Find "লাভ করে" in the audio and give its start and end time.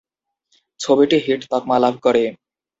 1.83-2.23